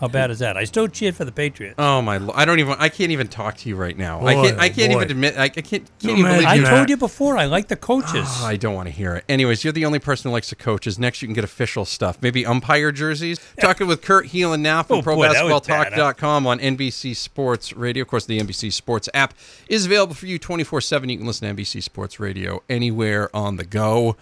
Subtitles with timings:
[0.00, 0.56] How bad is that?
[0.56, 1.74] I still cheered for the Patriots.
[1.78, 2.16] Oh my!
[2.16, 2.74] lo- I don't even.
[2.78, 4.24] I can't even talk to you right now.
[4.26, 4.58] I can't.
[4.58, 4.98] I can't boy.
[5.00, 5.36] even admit.
[5.36, 5.66] I, I can't.
[5.68, 6.64] Can't No, even man, believe I you.
[6.64, 7.36] Told you before.
[7.36, 8.26] I like the coaches.
[8.26, 9.24] Oh, I don't want to hear it.
[9.28, 10.98] Anyways, you're the only person who likes the coaches.
[10.98, 12.16] Next, you can get official stuff.
[12.22, 13.38] Maybe umpire jerseys.
[13.60, 15.98] Talking with Kurt Helin now from Oh, boy, that was bad, huh?
[16.00, 18.00] ProBasketballTalk.com on NBC Sports Radio.
[18.02, 19.34] Of course, the NBC Sports app
[19.68, 21.10] is available for you 24 7.
[21.10, 24.16] You can listen to NBC Sports Radio anywhere on the go.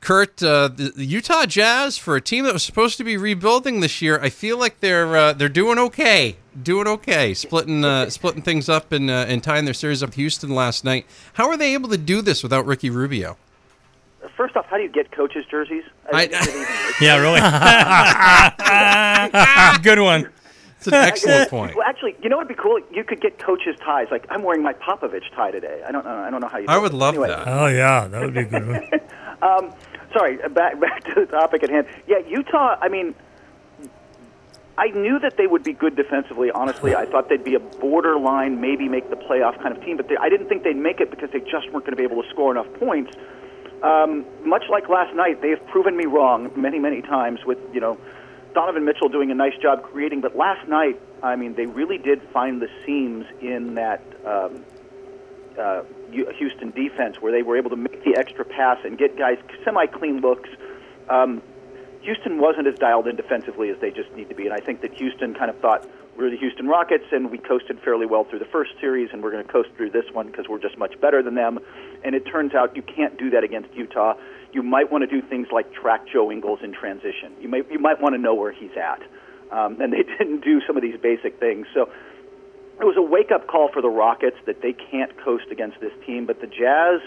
[0.00, 3.80] Kurt, uh, the, the Utah Jazz for a team that was supposed to be rebuilding
[3.80, 8.40] this year, I feel like they're uh, they're doing okay, doing okay, splitting uh, splitting
[8.42, 11.04] things up and uh, and tying their series up with Houston last night.
[11.34, 13.36] How are they able to do this without Ricky Rubio?
[14.36, 15.84] First off, how do you get coaches' jerseys?
[16.12, 16.66] I- didn't even-
[17.02, 17.40] Yeah, really.
[19.82, 20.30] Good one.
[20.78, 21.76] It's an excellent point.
[21.76, 22.80] Well, actually, you know what'd be cool?
[22.90, 24.06] You could get coaches' ties.
[24.10, 25.82] Like I'm wearing my Popovich tie today.
[25.86, 26.16] I don't know.
[26.16, 26.64] I don't know how you.
[26.68, 26.96] I would it.
[26.96, 27.46] love Anyway, that.
[27.46, 29.02] Oh yeah, that would be a good
[29.40, 29.72] one.
[30.12, 31.86] Sorry, back back to the topic at hand.
[32.06, 32.76] Yeah, Utah.
[32.80, 33.14] I mean,
[34.78, 36.50] I knew that they would be good defensively.
[36.50, 40.08] Honestly, I thought they'd be a borderline, maybe make the playoff kind of team, but
[40.08, 42.22] they, I didn't think they'd make it because they just weren't going to be able
[42.22, 43.12] to score enough points.
[43.82, 47.80] Um, much like last night, they have proven me wrong many, many times with you
[47.80, 47.98] know
[48.54, 50.20] Donovan Mitchell doing a nice job creating.
[50.20, 54.02] But last night, I mean, they really did find the seams in that.
[54.24, 54.64] Um,
[55.60, 59.38] uh, Houston defense where they were able to make the extra pass and get guys
[59.64, 60.48] semi clean looks.
[61.08, 61.42] Um,
[62.02, 64.80] Houston wasn't as dialed in defensively as they just need to be, and I think
[64.80, 68.40] that Houston kind of thought we're the Houston Rockets and we coasted fairly well through
[68.40, 71.00] the first series, and we're going to coast through this one because we're just much
[71.00, 71.58] better than them.
[72.04, 74.14] And it turns out you can't do that against Utah.
[74.52, 77.32] You might want to do things like track Joe Ingles in transition.
[77.40, 79.00] You might you might want to know where he's at,
[79.50, 81.66] um, and they didn't do some of these basic things.
[81.72, 81.90] So
[82.80, 85.92] it was a wake up call for the Rockets that they can't coast against this
[86.06, 86.26] team.
[86.26, 87.00] But the Jazz,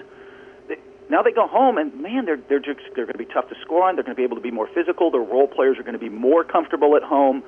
[0.68, 0.78] they,
[1.10, 3.56] now they go home and man, they're they're just they're going to be tough to
[3.62, 3.96] score on.
[3.96, 5.12] They're going to be able to be more physical.
[5.12, 7.44] Their role players are going to be more comfortable at home.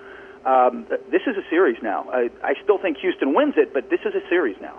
[0.45, 2.07] Um, this is a series now.
[2.11, 4.77] I, I still think Houston wins it, but this is a series now.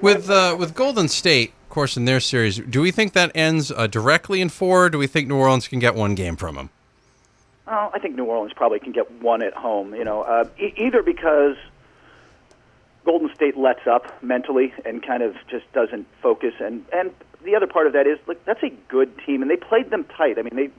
[0.00, 3.70] With uh, with Golden State, of course, in their series, do we think that ends
[3.70, 4.86] uh, directly in four?
[4.86, 6.70] Or do we think New Orleans can get one game from them?
[7.68, 9.94] Oh, I think New Orleans probably can get one at home.
[9.94, 11.56] You know, uh, e- either because
[13.06, 17.12] Golden State lets up mentally and kind of just doesn't focus, and and
[17.44, 20.04] the other part of that is like that's a good team, and they played them
[20.04, 20.40] tight.
[20.40, 20.70] I mean, they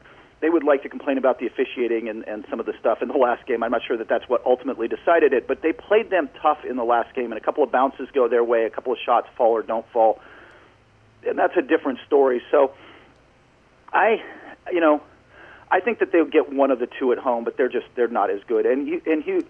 [0.41, 3.07] they would like to complain about the officiating and and some of the stuff in
[3.07, 3.63] the last game.
[3.63, 6.75] I'm not sure that that's what ultimately decided it, but they played them tough in
[6.75, 9.29] the last game, and a couple of bounces go their way, a couple of shots
[9.37, 10.19] fall or don't fall,
[11.25, 12.41] and that's a different story.
[12.51, 12.73] So,
[13.91, 14.21] I,
[14.71, 15.01] you know.
[15.69, 18.07] I think that they'll get one of the two at home, but they're just they're
[18.07, 18.65] not as good.
[18.65, 19.45] And you, and Hugh,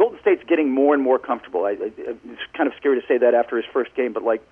[0.00, 1.66] Golden State's getting more and more comfortable.
[1.66, 4.42] I, I, it's kind of scary to say that after his first game, but like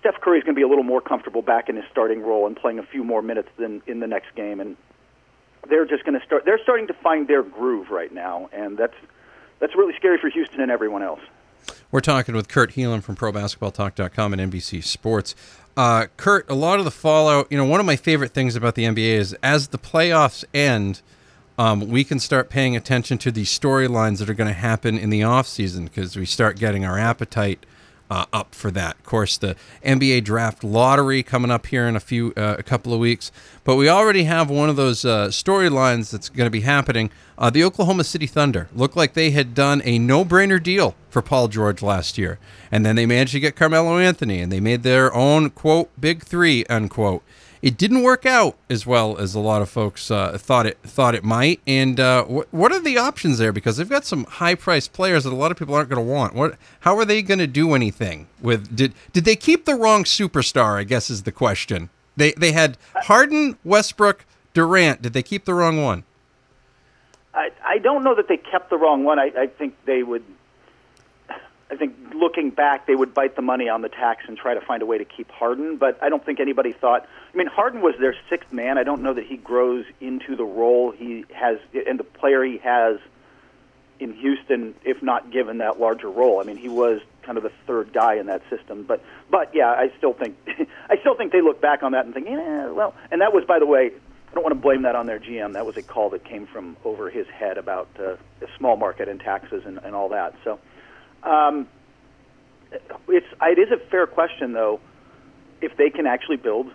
[0.00, 2.56] Steph Curry's going to be a little more comfortable back in his starting role and
[2.56, 4.78] playing a few more minutes than in the next game, and
[5.68, 6.46] they're just going to start.
[6.46, 8.94] They're starting to find their groove right now, and that's
[9.60, 11.20] that's really scary for Houston and everyone else.
[11.90, 15.34] We're talking with Kurt Helin from ProBasketballTalk.com and NBC Sports.
[15.76, 18.76] Uh, Kurt, a lot of the fallout, you know, one of my favorite things about
[18.76, 21.02] the NBA is as the playoffs end,
[21.58, 25.10] um, we can start paying attention to these storylines that are going to happen in
[25.10, 27.64] the offseason because we start getting our appetite
[28.10, 28.96] uh, up for that.
[28.96, 32.92] Of course, the NBA draft lottery coming up here in a few, uh, a couple
[32.92, 33.32] of weeks.
[33.64, 37.10] But we already have one of those uh, storylines that's going to be happening.
[37.38, 41.48] Uh, the Oklahoma City Thunder looked like they had done a no-brainer deal for Paul
[41.48, 42.38] George last year,
[42.70, 46.22] and then they managed to get Carmelo Anthony, and they made their own quote big
[46.22, 47.22] three unquote.
[47.64, 51.14] It didn't work out as well as a lot of folks uh, thought it thought
[51.14, 51.62] it might.
[51.66, 53.52] And uh, wh- what are the options there?
[53.52, 56.12] Because they've got some high priced players that a lot of people aren't going to
[56.12, 56.34] want.
[56.34, 56.58] What?
[56.80, 58.76] How are they going to do anything with?
[58.76, 60.76] Did did they keep the wrong superstar?
[60.76, 61.88] I guess is the question.
[62.18, 65.00] They they had Harden, Westbrook, Durant.
[65.00, 66.04] Did they keep the wrong one?
[67.32, 69.18] I, I don't know that they kept the wrong one.
[69.18, 70.22] I, I think they would.
[71.74, 74.60] I think looking back, they would bite the money on the tax and try to
[74.60, 75.76] find a way to keep Harden.
[75.76, 77.08] But I don't think anybody thought.
[77.32, 78.78] I mean, Harden was their sixth man.
[78.78, 82.58] I don't know that he grows into the role he has and the player he
[82.58, 82.98] has
[83.98, 86.40] in Houston, if not given that larger role.
[86.40, 88.84] I mean, he was kind of the third guy in that system.
[88.84, 90.36] But but yeah, I still think
[90.88, 92.94] I still think they look back on that and think, yeah, well.
[93.10, 93.90] And that was, by the way,
[94.30, 95.54] I don't want to blame that on their GM.
[95.54, 99.08] That was a call that came from over his head about uh, the small market
[99.08, 100.34] and taxes and, and all that.
[100.44, 100.58] So
[101.24, 101.68] um,
[103.08, 104.80] it's it is a fair question though
[105.60, 106.70] if they can actually build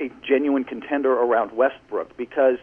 [0.00, 2.58] a genuine contender around Westbrook because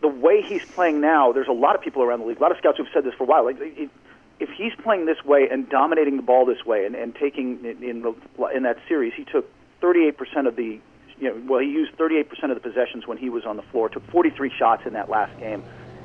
[0.00, 2.52] the way he's playing now, there's a lot of people around the league, a lot
[2.52, 3.44] of scouts who've said this for a while.
[3.44, 7.64] Like, if, he's playing this way and dominating the ball this way, and, and taking
[7.64, 8.14] in in, the,
[8.54, 9.50] in that series, he took
[9.80, 10.80] 38% of the,
[11.18, 13.88] you know, well, he used 38% of the possessions when he was on the floor.
[13.88, 15.64] Took 43 shots in that last game.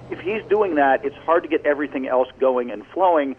[0.10, 3.36] if he's doing that, it's hard to get everything else going and flowing.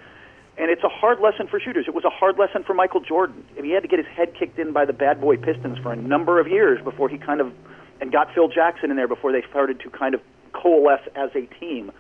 [0.57, 1.87] And it's a hard lesson for shooters.
[1.89, 3.45] It was a hard lesson for Michael Jordan.
[3.61, 5.97] He had to get his head kicked in by the bad boy Pistons for a
[5.97, 7.53] number of years before he kind of
[8.01, 10.21] and got Phil Jackson in there before they started to kind of
[10.53, 11.91] coalesce as a team.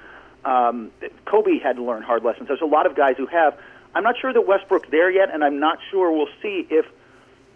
[0.44, 0.90] Um,
[1.24, 2.48] Kobe had to learn hard lessons.
[2.48, 3.58] There's a lot of guys who have.
[3.94, 6.84] I'm not sure that Westbrook's there yet, and I'm not sure we'll see if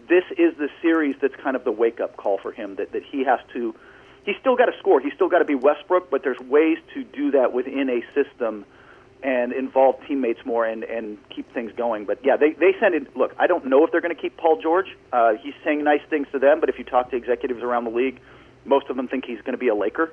[0.09, 3.03] this is the series that's kind of the wake up call for him that, that
[3.05, 3.75] he has to.
[4.25, 5.01] He's still got to score.
[5.01, 8.65] He's still got to be Westbrook, but there's ways to do that within a system
[9.23, 12.05] and involve teammates more and, and keep things going.
[12.05, 13.09] But yeah, they, they send in.
[13.17, 14.97] Look, I don't know if they're going to keep Paul George.
[15.13, 17.91] Uh, he's saying nice things to them, but if you talk to executives around the
[17.91, 18.21] league,
[18.65, 20.13] most of them think he's going to be a Laker.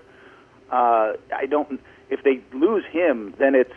[0.71, 1.79] Uh, I don't.
[2.09, 3.73] If they lose him, then it's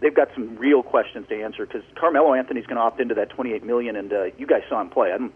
[0.00, 3.30] they've got some real questions to answer because Carmelo Anthony's going to opt into that
[3.30, 5.12] 28 million, and uh, you guys saw him play.
[5.12, 5.32] I'm,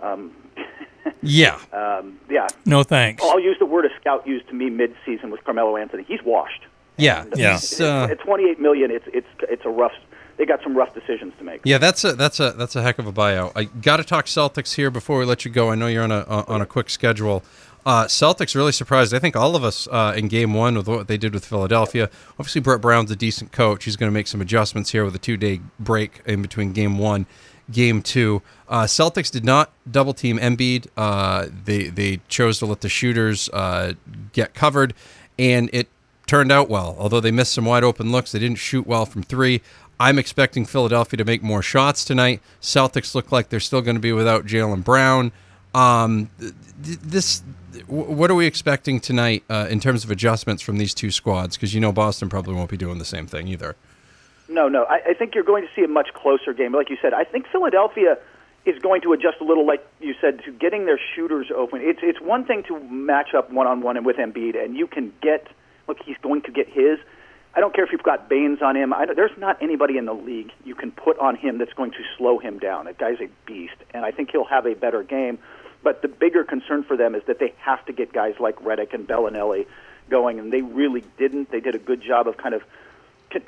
[0.00, 0.32] um,
[1.22, 2.48] yeah, um, yeah.
[2.64, 3.22] No thanks.
[3.22, 6.04] I'll use the word a scout used to me mid-season with Carmelo Anthony.
[6.04, 6.64] He's washed.
[6.96, 7.56] Yeah, yeah.
[7.56, 9.92] It's, uh, at 28 million, it's it's it's a rough.
[10.38, 11.60] They got some rough decisions to make.
[11.64, 13.52] Yeah, that's a that's a that's a heck of a buyout.
[13.54, 15.70] I got to talk Celtics here before we let you go.
[15.70, 17.42] I know you're on a on a quick schedule.
[17.84, 19.12] Uh, Celtics really surprised.
[19.12, 22.10] I think all of us uh, in Game One with what they did with Philadelphia.
[22.38, 23.84] Obviously, Brett Brown's a decent coach.
[23.84, 26.98] He's going to make some adjustments here with a two day break in between Game
[26.98, 27.26] One,
[27.70, 28.40] Game Two.
[28.68, 30.86] Uh, Celtics did not double team Embiid.
[30.96, 33.94] Uh, they they chose to let the shooters uh,
[34.32, 34.94] get covered,
[35.38, 35.88] and it
[36.26, 36.96] turned out well.
[36.98, 39.62] Although they missed some wide open looks, they didn't shoot well from three.
[40.00, 42.40] I'm expecting Philadelphia to make more shots tonight.
[42.60, 45.30] Celtics look like they're still going to be without Jaylen Brown.
[45.74, 46.30] Um,
[46.80, 47.42] this,
[47.86, 51.56] what are we expecting tonight uh, in terms of adjustments from these two squads?
[51.56, 53.76] Because you know Boston probably won't be doing the same thing either.
[54.48, 54.84] No, no.
[54.84, 56.74] I, I think you're going to see a much closer game.
[56.74, 58.18] Like you said, I think Philadelphia
[58.64, 61.80] is going to adjust a little, like you said, to getting their shooters open.
[61.80, 64.86] It's it's one thing to match up one on one and with Embiid, and you
[64.86, 65.46] can get.
[65.88, 66.98] Look, he's going to get his.
[67.54, 68.94] I don't care if you've got Baynes on him.
[69.14, 72.38] There's not anybody in the league you can put on him that's going to slow
[72.38, 72.86] him down.
[72.86, 75.38] That guy's a beast, and I think he'll have a better game.
[75.82, 78.94] But the bigger concern for them is that they have to get guys like Redick
[78.94, 79.66] and Belinelli
[80.08, 81.50] going, and they really didn't.
[81.50, 82.62] They did a good job of kind of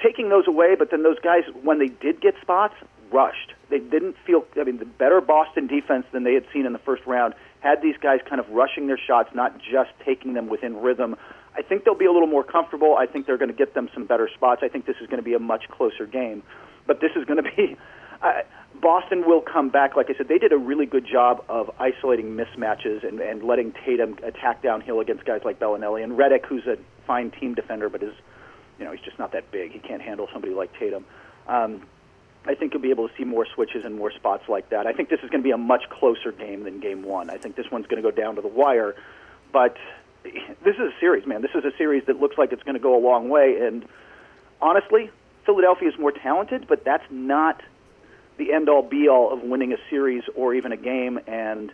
[0.02, 2.74] taking those away, but then those guys, when they did get spots,
[3.10, 3.54] rushed.
[3.70, 4.44] They didn't feel.
[4.56, 7.80] I mean, the better Boston defense than they had seen in the first round had
[7.80, 11.16] these guys kind of rushing their shots, not just taking them within rhythm.
[11.56, 12.96] I think they'll be a little more comfortable.
[12.96, 14.62] I think they're going to get them some better spots.
[14.64, 16.42] I think this is going to be a much closer game,
[16.86, 17.76] but this is going to be.
[18.22, 18.40] Uh,
[18.80, 19.96] Boston will come back.
[19.96, 23.74] Like I said, they did a really good job of isolating mismatches and, and letting
[23.84, 28.02] Tatum attack downhill against guys like Belinelli and Redick, who's a fine team defender, but
[28.02, 28.14] is,
[28.78, 29.72] you know, he's just not that big.
[29.72, 31.04] He can't handle somebody like Tatum.
[31.46, 31.82] Um,
[32.46, 34.86] I think you'll be able to see more switches and more spots like that.
[34.86, 37.30] I think this is going to be a much closer game than Game One.
[37.30, 38.94] I think this one's going to go down to the wire,
[39.52, 39.76] but
[40.24, 41.42] this is a series, man.
[41.42, 43.58] This is a series that looks like it's going to go a long way.
[43.60, 43.86] And
[44.60, 45.10] honestly,
[45.44, 47.62] Philadelphia is more talented, but that's not
[48.36, 51.20] the end all be all of winning a series or even a game.
[51.26, 51.72] And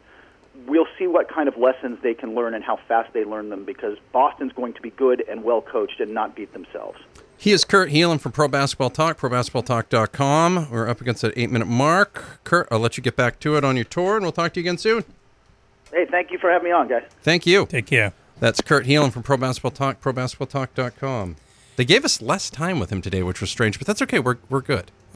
[0.66, 3.64] we'll see what kind of lessons they can learn and how fast they learn them
[3.64, 6.98] because Boston's going to be good and well coached and not beat themselves.
[7.36, 10.70] He is Kurt Helin from Pro Basketball Talk, ProBasketballTalk.com.
[10.70, 12.44] We're up against that eight minute mark.
[12.44, 14.60] Kurt, I'll let you get back to it on your tour, and we'll talk to
[14.60, 15.04] you again soon.
[15.90, 17.04] Hey, thank you for having me on, guys.
[17.22, 17.64] Thank you.
[17.64, 18.12] Take care.
[18.40, 21.36] That's Kurt Helin from Pro Basketball Talk, ProBasketballTalk.com.
[21.76, 24.18] They gave us less time with him today, which was strange, but that's okay.
[24.18, 24.90] We're, we're good.